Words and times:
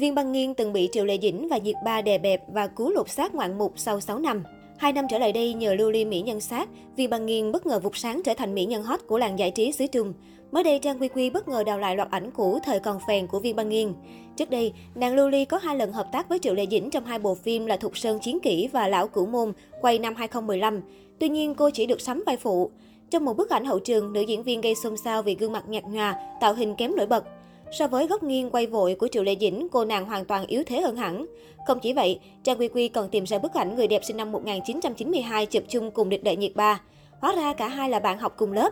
Viên 0.00 0.14
Băng 0.14 0.32
Nghiên 0.32 0.54
từng 0.54 0.72
bị 0.72 0.88
Triệu 0.92 1.04
Lệ 1.04 1.18
Dĩnh 1.22 1.48
và 1.48 1.58
Diệt 1.64 1.74
Ba 1.84 2.02
đè 2.02 2.18
bẹp 2.18 2.42
và 2.48 2.66
cứu 2.66 2.90
lột 2.90 3.10
xác 3.10 3.34
ngoạn 3.34 3.58
mục 3.58 3.72
sau 3.76 4.00
6 4.00 4.18
năm. 4.18 4.42
Hai 4.78 4.92
năm 4.92 5.06
trở 5.10 5.18
lại 5.18 5.32
đây, 5.32 5.54
nhờ 5.54 5.74
lưu 5.74 5.90
ly 5.90 6.04
mỹ 6.04 6.20
nhân 6.20 6.40
sát, 6.40 6.68
Viên 6.96 7.10
Băng 7.10 7.26
Nghiên 7.26 7.52
bất 7.52 7.66
ngờ 7.66 7.78
vụt 7.78 7.96
sáng 7.96 8.22
trở 8.24 8.34
thành 8.34 8.54
mỹ 8.54 8.64
nhân 8.64 8.82
hot 8.82 9.00
của 9.06 9.18
làng 9.18 9.38
giải 9.38 9.50
trí 9.50 9.72
xứ 9.72 9.86
Trung. 9.86 10.12
Mới 10.52 10.64
đây, 10.64 10.78
Trang 10.78 10.98
Quy 11.00 11.08
Quy 11.08 11.30
bất 11.30 11.48
ngờ 11.48 11.64
đào 11.64 11.78
lại 11.78 11.96
loạt 11.96 12.10
ảnh 12.10 12.30
cũ 12.30 12.58
thời 12.64 12.80
còn 12.80 12.98
phèn 13.08 13.26
của 13.26 13.40
Viên 13.40 13.56
Băng 13.56 13.68
Nghiên. 13.68 13.92
Trước 14.36 14.50
đây, 14.50 14.72
nàng 14.94 15.14
Lưu 15.14 15.28
Ly 15.28 15.44
có 15.44 15.58
hai 15.58 15.76
lần 15.76 15.92
hợp 15.92 16.06
tác 16.12 16.28
với 16.28 16.38
Triệu 16.38 16.54
Lệ 16.54 16.66
Dĩnh 16.70 16.90
trong 16.90 17.04
hai 17.04 17.18
bộ 17.18 17.34
phim 17.34 17.66
là 17.66 17.76
Thục 17.76 17.98
Sơn 17.98 18.18
Chiến 18.18 18.40
Kỷ 18.40 18.68
và 18.72 18.88
Lão 18.88 19.08
Cửu 19.08 19.26
Môn, 19.26 19.52
quay 19.80 19.98
năm 19.98 20.14
2015. 20.14 20.80
Tuy 21.18 21.28
nhiên, 21.28 21.54
cô 21.54 21.70
chỉ 21.70 21.86
được 21.86 22.00
sắm 22.00 22.22
vai 22.26 22.36
phụ. 22.36 22.70
Trong 23.10 23.24
một 23.24 23.36
bức 23.36 23.50
ảnh 23.50 23.64
hậu 23.64 23.78
trường, 23.78 24.12
nữ 24.12 24.20
diễn 24.20 24.42
viên 24.42 24.60
gây 24.60 24.74
xôn 24.74 24.96
xao 24.96 25.22
vì 25.22 25.34
gương 25.34 25.52
mặt 25.52 25.68
nhạt 25.68 25.84
nhòa, 25.84 26.16
tạo 26.40 26.54
hình 26.54 26.74
kém 26.74 26.96
nổi 26.96 27.06
bật. 27.06 27.24
So 27.72 27.86
với 27.86 28.06
góc 28.06 28.22
nghiêng 28.22 28.50
quay 28.50 28.66
vội 28.66 28.94
của 28.94 29.08
Triệu 29.08 29.22
Lệ 29.22 29.36
Dĩnh, 29.40 29.68
cô 29.72 29.84
nàng 29.84 30.04
hoàn 30.04 30.24
toàn 30.24 30.46
yếu 30.46 30.62
thế 30.66 30.80
hơn 30.80 30.96
hẳn. 30.96 31.26
Không 31.66 31.80
chỉ 31.80 31.92
vậy, 31.92 32.18
Trang 32.42 32.58
Quy 32.60 32.68
Quy 32.68 32.88
còn 32.88 33.08
tìm 33.08 33.24
ra 33.24 33.38
bức 33.38 33.54
ảnh 33.54 33.76
người 33.76 33.88
đẹp 33.88 34.04
sinh 34.04 34.16
năm 34.16 34.32
1992 34.32 35.46
chụp 35.46 35.62
chung 35.68 35.90
cùng 35.90 36.08
địch 36.08 36.24
đệ 36.24 36.36
nhiệt 36.36 36.52
ba. 36.54 36.80
Hóa 37.20 37.34
ra 37.36 37.52
cả 37.52 37.68
hai 37.68 37.90
là 37.90 38.00
bạn 38.00 38.18
học 38.18 38.34
cùng 38.36 38.52
lớp. 38.52 38.70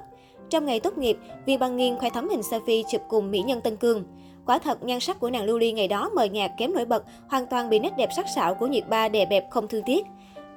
Trong 0.50 0.66
ngày 0.66 0.80
tốt 0.80 0.98
nghiệp, 0.98 1.18
Viên 1.46 1.58
Băng 1.58 1.76
Nghiên 1.76 1.98
khoe 1.98 2.10
thấm 2.10 2.28
hình 2.28 2.40
selfie 2.40 2.82
chụp 2.92 3.02
cùng 3.08 3.30
mỹ 3.30 3.40
nhân 3.40 3.60
Tân 3.60 3.76
Cương. 3.76 4.04
Quả 4.46 4.58
thật, 4.58 4.84
nhan 4.84 5.00
sắc 5.00 5.20
của 5.20 5.30
nàng 5.30 5.44
Lưu 5.44 5.58
Ly 5.58 5.72
ngày 5.72 5.88
đó 5.88 6.10
mờ 6.14 6.24
nhạt 6.24 6.50
kém 6.58 6.74
nổi 6.74 6.84
bật, 6.84 7.04
hoàn 7.28 7.46
toàn 7.46 7.70
bị 7.70 7.78
nét 7.78 7.92
đẹp 7.98 8.08
sắc 8.16 8.26
sảo 8.34 8.54
của 8.54 8.66
nhiệt 8.66 8.88
ba 8.88 9.08
đè 9.08 9.26
bẹp 9.26 9.50
không 9.50 9.68
thương 9.68 9.82
tiếc. 9.86 10.06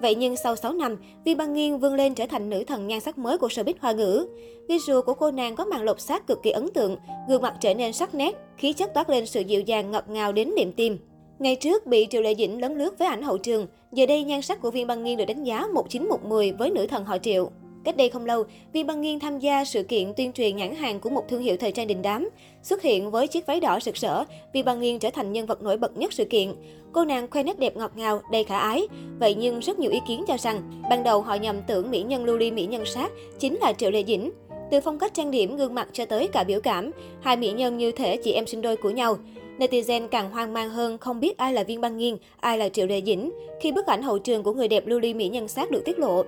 Vậy 0.02 0.16
nhưng 0.16 0.36
sau 0.36 0.56
6 0.56 0.74
năm, 0.74 0.98
Vi 1.26 1.36
Băng 1.36 1.54
Nghiên 1.54 1.78
vươn 1.78 1.94
lên 1.94 2.16
trở 2.16 2.26
thành 2.26 2.50
nữ 2.50 2.64
thần 2.64 2.88
nhan 2.88 3.00
sắc 3.00 3.18
mới 3.18 3.38
của 3.38 3.48
showbiz 3.48 3.74
hoa 3.80 3.92
ngữ. 3.92 4.28
Visual 4.68 5.02
của 5.02 5.14
cô 5.14 5.32
nàng 5.32 5.56
có 5.56 5.66
màn 5.66 5.84
lột 5.84 6.02
xác 6.02 6.28
cực 6.28 6.44
kỳ 6.44 6.52
ấn 6.52 6.68
tượng, 6.74 6.98
gương 7.30 7.42
mặt 7.42 7.54
trở 7.60 7.74
nên 7.74 7.94
sắc 7.94 8.16
nét, 8.16 8.36
khí 8.58 8.74
chất 8.74 8.94
toát 8.94 9.10
lên 9.10 9.26
sự 9.26 9.42
dịu 9.42 9.62
dàng 9.62 9.92
ngọt 9.92 10.10
ngào 10.10 10.32
đến 10.32 10.52
niềm 10.58 10.72
tim. 10.72 10.98
Ngày 11.40 11.56
trước 11.56 11.86
bị 11.86 12.08
Triệu 12.10 12.22
Lệ 12.22 12.36
Dĩnh 12.36 12.62
lấn 12.62 12.78
lướt 12.78 13.00
với 13.00 13.08
ảnh 13.08 13.22
hậu 13.22 13.38
trường, 13.38 13.68
giờ 13.92 14.06
đây 14.06 14.24
nhan 14.24 14.42
sắc 14.42 14.62
của 14.62 14.72
Viên 14.72 14.88
Băng 14.88 15.04
Nghiên 15.04 15.18
được 15.18 15.26
đánh 15.26 15.44
giá 15.44 15.68
19110 15.74 16.52
với 16.52 16.70
nữ 16.70 16.88
thần 16.88 17.06
họ 17.06 17.18
Triệu. 17.18 17.52
Cách 17.84 17.98
đây 17.98 18.10
không 18.10 18.26
lâu, 18.26 18.44
Vi 18.74 18.84
Băng 18.84 19.02
Nghiên 19.02 19.20
tham 19.20 19.40
gia 19.40 19.66
sự 19.66 19.84
kiện 19.84 20.14
tuyên 20.18 20.34
truyền 20.34 20.56
nhãn 20.56 20.76
hàng 20.76 21.00
của 21.00 21.10
một 21.10 21.24
thương 21.30 21.42
hiệu 21.42 21.58
thời 21.58 21.72
trang 21.72 21.88
đình 21.88 22.02
đám. 22.02 22.30
Xuất 22.64 22.82
hiện 22.82 23.12
với 23.12 23.28
chiếc 23.28 23.46
váy 23.46 23.60
đỏ 23.60 23.80
sực 23.80 23.98
sỡ, 23.98 24.26
Vi 24.54 24.64
Băng 24.64 24.80
Nghiên 24.80 25.00
trở 25.00 25.10
thành 25.10 25.34
nhân 25.34 25.46
vật 25.46 25.62
nổi 25.62 25.78
bật 25.78 25.98
nhất 25.98 26.14
sự 26.14 26.26
kiện. 26.26 26.54
Cô 26.92 27.06
nàng 27.06 27.30
khoe 27.32 27.44
nét 27.44 27.60
đẹp 27.60 27.78
ngọt 27.78 27.92
ngào, 27.96 28.22
đầy 28.32 28.44
khả 28.44 28.58
ái. 28.60 28.88
Vậy 29.20 29.36
nhưng 29.36 29.60
rất 29.60 29.80
nhiều 29.80 29.92
ý 29.92 30.00
kiến 30.08 30.24
cho 30.28 30.38
rằng, 30.38 30.82
ban 30.90 31.04
đầu 31.04 31.22
họ 31.22 31.36
nhầm 31.36 31.56
tưởng 31.68 31.92
mỹ 31.92 32.02
nhân 32.02 32.26
lưu 32.26 32.38
ly 32.38 32.52
mỹ 32.52 32.66
nhân 32.66 32.86
sát 32.86 33.12
chính 33.40 33.58
là 33.62 33.74
Triệu 33.74 33.92
Lệ 33.92 34.04
Dĩnh. 34.08 34.32
Từ 34.72 34.82
phong 34.82 35.00
cách 35.00 35.14
trang 35.14 35.32
điểm, 35.32 35.58
gương 35.58 35.76
mặt 35.76 35.88
cho 35.94 36.06
tới 36.06 36.28
cả 36.28 36.44
biểu 36.44 36.62
cảm, 36.62 36.92
hai 37.22 37.38
mỹ 37.38 37.52
nhân 37.52 37.78
như 37.78 37.92
thể 37.92 38.18
chị 38.18 38.32
em 38.32 38.48
sinh 38.48 38.62
đôi 38.62 38.78
của 38.78 38.90
nhau. 38.90 39.18
Netizen 39.58 40.08
càng 40.08 40.32
hoang 40.32 40.54
mang 40.54 40.70
hơn 40.70 40.98
không 40.98 41.20
biết 41.20 41.38
ai 41.38 41.54
là 41.54 41.64
Viên 41.64 41.82
Băng 41.82 41.98
Nghiên, 41.98 42.18
ai 42.40 42.58
là 42.58 42.70
Triệu 42.70 42.88
Lệ 42.88 43.02
Dĩnh 43.06 43.32
khi 43.62 43.72
bức 43.72 43.86
ảnh 43.86 44.02
hậu 44.02 44.20
trường 44.20 44.44
của 44.44 44.54
người 44.54 44.68
đẹp 44.68 44.88
lưu 44.88 45.00
ly 45.00 45.14
mỹ 45.14 45.30
nhân 45.30 45.48
sát 45.48 45.72
được 45.72 45.82
tiết 45.86 46.00
lộ. 46.00 46.24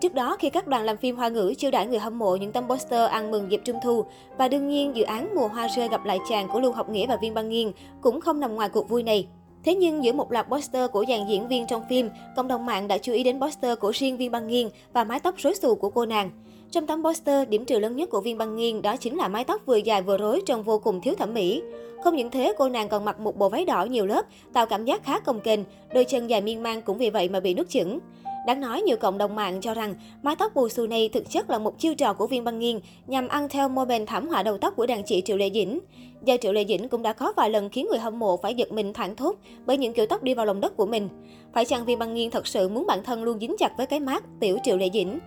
Trước 0.00 0.14
đó, 0.14 0.36
khi 0.38 0.50
các 0.50 0.66
đoàn 0.66 0.84
làm 0.84 0.96
phim 0.96 1.16
hoa 1.16 1.28
ngữ 1.28 1.54
chiêu 1.58 1.70
đãi 1.70 1.86
người 1.86 1.98
hâm 1.98 2.18
mộ 2.18 2.36
những 2.36 2.52
tấm 2.52 2.68
poster 2.68 3.10
ăn 3.10 3.30
mừng 3.30 3.50
dịp 3.50 3.60
trung 3.64 3.76
thu, 3.82 4.04
và 4.38 4.48
đương 4.48 4.68
nhiên 4.68 4.96
dự 4.96 5.02
án 5.02 5.34
Mùa 5.34 5.48
Hoa 5.48 5.68
Rơi 5.76 5.88
gặp 5.88 6.04
lại 6.04 6.18
chàng 6.28 6.48
của 6.48 6.60
Lưu 6.60 6.72
Học 6.72 6.88
Nghĩa 6.90 7.06
và 7.06 7.16
Viên 7.16 7.34
Băng 7.34 7.48
Nghiên 7.48 7.72
cũng 8.00 8.20
không 8.20 8.40
nằm 8.40 8.54
ngoài 8.54 8.68
cuộc 8.68 8.88
vui 8.88 9.02
này. 9.02 9.26
Thế 9.64 9.74
nhưng 9.74 10.04
giữa 10.04 10.12
một 10.12 10.32
loạt 10.32 10.46
poster 10.48 10.90
của 10.90 11.04
dàn 11.08 11.28
diễn 11.28 11.48
viên 11.48 11.66
trong 11.66 11.82
phim, 11.88 12.08
cộng 12.36 12.48
đồng 12.48 12.66
mạng 12.66 12.88
đã 12.88 12.98
chú 12.98 13.12
ý 13.12 13.22
đến 13.22 13.40
poster 13.40 13.78
của 13.78 13.90
riêng 13.90 14.16
Viên 14.16 14.30
Băng 14.30 14.48
Nghiên 14.48 14.68
và 14.92 15.04
mái 15.04 15.20
tóc 15.20 15.34
rối 15.38 15.54
xù 15.54 15.74
của 15.74 15.90
cô 15.90 16.06
nàng. 16.06 16.30
Trong 16.70 16.86
tấm 16.86 17.04
poster, 17.04 17.48
điểm 17.48 17.64
trừ 17.64 17.78
lớn 17.78 17.96
nhất 17.96 18.10
của 18.10 18.20
Viên 18.20 18.38
Băng 18.38 18.56
Nghiên 18.56 18.82
đó 18.82 18.96
chính 18.96 19.16
là 19.16 19.28
mái 19.28 19.44
tóc 19.44 19.62
vừa 19.66 19.76
dài 19.76 20.02
vừa 20.02 20.16
rối 20.16 20.42
trông 20.46 20.62
vô 20.62 20.78
cùng 20.78 21.00
thiếu 21.00 21.14
thẩm 21.14 21.34
mỹ. 21.34 21.62
Không 22.04 22.16
những 22.16 22.30
thế, 22.30 22.52
cô 22.58 22.68
nàng 22.68 22.88
còn 22.88 23.04
mặc 23.04 23.20
một 23.20 23.36
bộ 23.36 23.48
váy 23.48 23.64
đỏ 23.64 23.84
nhiều 23.84 24.06
lớp, 24.06 24.26
tạo 24.52 24.66
cảm 24.66 24.84
giác 24.84 25.04
khá 25.04 25.20
cồng 25.20 25.40
kềnh, 25.40 25.64
đôi 25.94 26.04
chân 26.04 26.26
dài 26.26 26.40
miên 26.40 26.62
man 26.62 26.82
cũng 26.82 26.98
vì 26.98 27.10
vậy 27.10 27.28
mà 27.28 27.40
bị 27.40 27.54
nứt 27.54 27.68
chững. 27.68 27.98
Đáng 28.46 28.60
nói, 28.60 28.82
nhiều 28.82 28.96
cộng 28.96 29.18
đồng 29.18 29.34
mạng 29.34 29.60
cho 29.60 29.74
rằng 29.74 29.94
mái 30.22 30.36
tóc 30.36 30.54
bù 30.54 30.68
xù 30.68 30.86
này 30.86 31.08
thực 31.08 31.30
chất 31.30 31.50
là 31.50 31.58
một 31.58 31.78
chiêu 31.78 31.94
trò 31.94 32.12
của 32.12 32.26
viên 32.26 32.44
băng 32.44 32.58
nghiên 32.58 32.80
nhằm 33.06 33.28
ăn 33.28 33.48
theo 33.48 33.68
mô 33.68 33.84
bền 33.84 34.06
thảm 34.06 34.28
họa 34.28 34.42
đầu 34.42 34.58
tóc 34.58 34.76
của 34.76 34.86
đàn 34.86 35.02
chị 35.04 35.22
Triệu 35.24 35.36
Lệ 35.36 35.50
Dĩnh. 35.54 35.78
Do 36.24 36.36
Triệu 36.40 36.52
Lệ 36.52 36.64
Dĩnh 36.68 36.88
cũng 36.88 37.02
đã 37.02 37.12
có 37.12 37.32
vài 37.36 37.50
lần 37.50 37.68
khiến 37.68 37.86
người 37.90 37.98
hâm 37.98 38.18
mộ 38.18 38.36
phải 38.36 38.54
giật 38.54 38.72
mình 38.72 38.92
thẳng 38.92 39.16
thốt 39.16 39.36
bởi 39.66 39.78
những 39.78 39.92
kiểu 39.92 40.06
tóc 40.06 40.22
đi 40.22 40.34
vào 40.34 40.46
lòng 40.46 40.60
đất 40.60 40.76
của 40.76 40.86
mình. 40.86 41.08
Phải 41.52 41.64
chăng 41.64 41.84
viên 41.84 41.98
băng 41.98 42.14
nghiên 42.14 42.30
thật 42.30 42.46
sự 42.46 42.68
muốn 42.68 42.86
bản 42.86 43.04
thân 43.04 43.24
luôn 43.24 43.38
dính 43.38 43.56
chặt 43.58 43.72
với 43.76 43.86
cái 43.86 44.00
mát 44.00 44.24
tiểu 44.40 44.58
Triệu 44.62 44.76
Lệ 44.76 44.90
Dĩnh? 44.92 45.18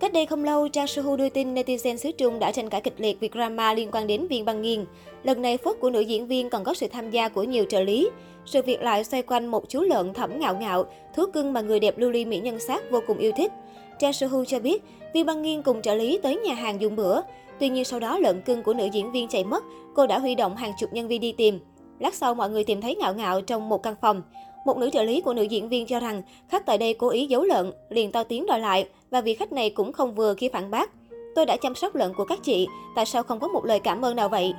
Cách 0.00 0.12
đây 0.12 0.26
không 0.26 0.44
lâu, 0.44 0.68
Trang 0.68 0.86
Suhu 0.86 1.16
đưa 1.16 1.28
tin 1.28 1.54
netizen 1.54 1.96
xứ 1.96 2.10
Trung 2.12 2.38
đã 2.38 2.52
tranh 2.52 2.68
cãi 2.68 2.80
kịch 2.80 2.94
liệt 2.98 3.20
vì 3.20 3.30
drama 3.34 3.74
liên 3.74 3.90
quan 3.92 4.06
đến 4.06 4.26
viên 4.26 4.44
băng 4.44 4.62
nghiên. 4.62 4.84
Lần 5.22 5.42
này 5.42 5.56
phốt 5.56 5.76
của 5.80 5.90
nữ 5.90 6.00
diễn 6.00 6.26
viên 6.26 6.50
còn 6.50 6.64
có 6.64 6.74
sự 6.74 6.88
tham 6.88 7.10
gia 7.10 7.28
của 7.28 7.42
nhiều 7.42 7.64
trợ 7.68 7.80
lý. 7.80 8.10
Sự 8.46 8.62
việc 8.62 8.82
lại 8.82 9.04
xoay 9.04 9.22
quanh 9.22 9.46
một 9.46 9.68
chú 9.68 9.80
lợn 9.80 10.14
thẩm 10.14 10.40
ngạo 10.40 10.56
ngạo, 10.56 10.86
thú 11.14 11.24
cưng 11.32 11.52
mà 11.52 11.60
người 11.60 11.80
đẹp 11.80 11.98
lưu 11.98 12.10
ly 12.10 12.24
mỹ 12.24 12.40
nhân 12.40 12.58
sát 12.58 12.90
vô 12.90 13.00
cùng 13.06 13.18
yêu 13.18 13.32
thích. 13.36 13.52
Trang 13.98 14.12
Suhu 14.12 14.44
cho 14.44 14.58
biết, 14.58 14.82
viên 15.14 15.26
băng 15.26 15.42
nghiên 15.42 15.62
cùng 15.62 15.82
trợ 15.82 15.94
lý 15.94 16.18
tới 16.22 16.36
nhà 16.36 16.54
hàng 16.54 16.80
dùng 16.80 16.96
bữa. 16.96 17.20
Tuy 17.60 17.68
nhiên 17.68 17.84
sau 17.84 18.00
đó 18.00 18.18
lợn 18.18 18.40
cưng 18.40 18.62
của 18.62 18.74
nữ 18.74 18.88
diễn 18.92 19.12
viên 19.12 19.28
chạy 19.28 19.44
mất, 19.44 19.64
cô 19.94 20.06
đã 20.06 20.18
huy 20.18 20.34
động 20.34 20.56
hàng 20.56 20.72
chục 20.78 20.92
nhân 20.92 21.08
viên 21.08 21.20
đi 21.20 21.32
tìm. 21.32 21.58
Lát 21.98 22.14
sau 22.14 22.34
mọi 22.34 22.50
người 22.50 22.64
tìm 22.64 22.80
thấy 22.80 22.96
ngạo 22.96 23.14
ngạo 23.14 23.40
trong 23.40 23.68
một 23.68 23.82
căn 23.82 23.94
phòng. 24.00 24.22
Một 24.64 24.76
nữ 24.76 24.90
trợ 24.92 25.02
lý 25.02 25.20
của 25.20 25.34
nữ 25.34 25.42
diễn 25.42 25.68
viên 25.68 25.86
cho 25.86 26.00
rằng 26.00 26.22
khách 26.48 26.66
tại 26.66 26.78
đây 26.78 26.94
cố 26.94 27.08
ý 27.08 27.26
giấu 27.26 27.42
lợn, 27.42 27.72
liền 27.88 28.12
to 28.12 28.24
tiếng 28.24 28.46
đòi 28.46 28.60
lại 28.60 28.88
và 29.10 29.20
vị 29.20 29.34
khách 29.34 29.52
này 29.52 29.70
cũng 29.70 29.92
không 29.92 30.14
vừa 30.14 30.34
khi 30.34 30.48
phản 30.48 30.70
bác. 30.70 30.90
Tôi 31.34 31.46
đã 31.46 31.56
chăm 31.56 31.74
sóc 31.74 31.94
lợn 31.94 32.14
của 32.14 32.24
các 32.24 32.38
chị, 32.42 32.66
tại 32.96 33.06
sao 33.06 33.22
không 33.22 33.40
có 33.40 33.48
một 33.48 33.64
lời 33.64 33.80
cảm 33.80 34.04
ơn 34.04 34.16
nào 34.16 34.28
vậy? 34.28 34.52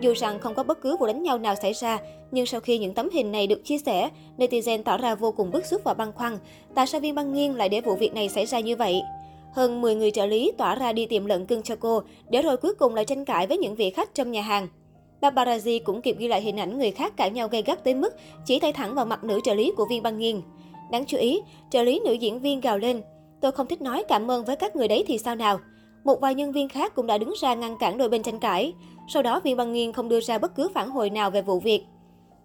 Dù 0.00 0.12
rằng 0.16 0.38
không 0.38 0.54
có 0.54 0.62
bất 0.62 0.80
cứ 0.80 0.96
vụ 0.96 1.06
đánh 1.06 1.22
nhau 1.22 1.38
nào 1.38 1.54
xảy 1.62 1.72
ra, 1.72 1.98
nhưng 2.30 2.46
sau 2.46 2.60
khi 2.60 2.78
những 2.78 2.94
tấm 2.94 3.10
hình 3.12 3.32
này 3.32 3.46
được 3.46 3.64
chia 3.64 3.78
sẻ, 3.78 4.10
netizen 4.38 4.82
tỏ 4.82 4.96
ra 4.96 5.14
vô 5.14 5.32
cùng 5.32 5.50
bức 5.50 5.66
xúc 5.66 5.80
và 5.84 5.94
băn 5.94 6.12
khoăn. 6.12 6.38
Tại 6.74 6.86
sao 6.86 7.00
viên 7.00 7.14
băng 7.14 7.32
nghiêng 7.32 7.56
lại 7.56 7.68
để 7.68 7.80
vụ 7.80 7.94
việc 7.94 8.14
này 8.14 8.28
xảy 8.28 8.46
ra 8.46 8.60
như 8.60 8.76
vậy? 8.76 9.02
Hơn 9.52 9.80
10 9.80 9.94
người 9.94 10.10
trợ 10.10 10.26
lý 10.26 10.52
tỏa 10.58 10.74
ra 10.74 10.92
đi 10.92 11.06
tìm 11.06 11.26
lợn 11.26 11.46
cưng 11.46 11.62
cho 11.62 11.76
cô, 11.76 12.02
để 12.28 12.42
rồi 12.42 12.56
cuối 12.56 12.74
cùng 12.74 12.94
lại 12.94 13.04
tranh 13.04 13.24
cãi 13.24 13.46
với 13.46 13.58
những 13.58 13.74
vị 13.74 13.90
khách 13.90 14.14
trong 14.14 14.32
nhà 14.32 14.42
hàng. 14.42 14.68
Paparazzi 15.20 15.80
cũng 15.84 16.02
kịp 16.02 16.16
ghi 16.18 16.28
lại 16.28 16.40
hình 16.40 16.60
ảnh 16.60 16.78
người 16.78 16.90
khác 16.90 17.16
cãi 17.16 17.30
nhau 17.30 17.48
gay 17.48 17.62
gắt 17.62 17.84
tới 17.84 17.94
mức 17.94 18.14
chỉ 18.46 18.60
tay 18.60 18.72
thẳng 18.72 18.94
vào 18.94 19.04
mặt 19.04 19.24
nữ 19.24 19.40
trợ 19.44 19.54
lý 19.54 19.72
của 19.76 19.86
viên 19.90 20.02
băng 20.02 20.18
nghiên. 20.18 20.40
Đáng 20.90 21.04
chú 21.04 21.16
ý, 21.16 21.40
trợ 21.70 21.82
lý 21.82 22.00
nữ 22.04 22.12
diễn 22.12 22.40
viên 22.40 22.60
gào 22.60 22.78
lên, 22.78 23.02
tôi 23.40 23.52
không 23.52 23.66
thích 23.66 23.82
nói 23.82 24.04
cảm 24.08 24.30
ơn 24.30 24.44
với 24.44 24.56
các 24.56 24.76
người 24.76 24.88
đấy 24.88 25.04
thì 25.06 25.18
sao 25.18 25.34
nào. 25.34 25.58
Một 26.04 26.20
vài 26.20 26.34
nhân 26.34 26.52
viên 26.52 26.68
khác 26.68 26.94
cũng 26.94 27.06
đã 27.06 27.18
đứng 27.18 27.34
ra 27.40 27.54
ngăn 27.54 27.78
cản 27.78 27.98
đôi 27.98 28.08
bên 28.08 28.22
tranh 28.22 28.38
cãi. 28.40 28.72
Sau 29.08 29.22
đó, 29.22 29.40
viên 29.44 29.56
băng 29.56 29.72
nghiên 29.72 29.92
không 29.92 30.08
đưa 30.08 30.20
ra 30.20 30.38
bất 30.38 30.54
cứ 30.54 30.68
phản 30.74 30.90
hồi 30.90 31.10
nào 31.10 31.30
về 31.30 31.42
vụ 31.42 31.60
việc. 31.60 31.84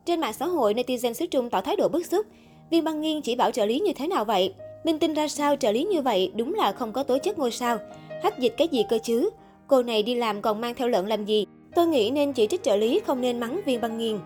Trên 0.06 0.19
mạng 0.19 0.34
xã 0.34 0.46
hội, 0.46 0.74
netizen 0.74 1.13
xứ 1.13 1.25
Trung 1.25 1.50
tỏ 1.50 1.62
thái 1.62 1.75
độ 1.75 1.88
bức 1.90 2.06
xúc. 2.06 2.25
Viên 2.69 2.84
băng 2.84 3.02
nghiên 3.02 3.22
chỉ 3.22 3.35
bảo 3.35 3.52
trợ 3.52 3.66
lý 3.66 3.79
như 3.79 3.94
thế 3.94 4.08
nào 4.08 4.25
vậy? 4.25 4.53
Minh 4.84 5.00
tinh 5.00 5.13
ra 5.13 5.28
sao 5.28 5.56
trợ 5.56 5.72
lý 5.72 5.84
như 5.84 6.02
vậy 6.02 6.31
đúng 6.35 6.53
là 6.53 6.72
không 6.72 6.94
có 6.94 7.03
tố 7.03 7.18
chất 7.18 7.40
ngôi 7.40 7.52
sao. 7.52 7.78
Hách 8.24 8.40
dịch 8.40 8.53
cái 8.58 8.68
gì 8.68 8.84
cơ 8.90 8.97
chứ? 9.03 9.29
Cô 9.68 9.84
này 9.84 10.03
đi 10.03 10.16
làm 10.16 10.41
còn 10.41 10.62
mang 10.62 10.75
theo 10.75 10.88
lợn 10.88 11.08
làm 11.08 11.25
gì? 11.25 11.46
Tôi 11.75 11.88
nghĩ 11.88 12.12
nên 12.12 12.34
chỉ 12.34 12.47
trích 12.47 12.63
trợ 12.63 12.75
lý 12.75 13.02
không 13.06 13.22
nên 13.22 13.40
mắng 13.40 13.62
viên 13.66 13.81
băng 13.81 13.97
nghiền. 13.97 14.19